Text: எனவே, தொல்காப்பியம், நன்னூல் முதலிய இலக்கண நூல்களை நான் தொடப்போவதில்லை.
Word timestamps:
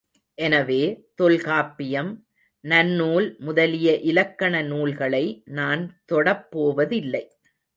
எனவே, 0.37 0.79
தொல்காப்பியம், 1.15 2.09
நன்னூல் 2.63 3.37
முதலிய 3.39 3.99
இலக்கண 3.99 4.61
நூல்களை 4.61 5.41
நான் 5.45 5.83
தொடப்போவதில்லை. 6.11 7.23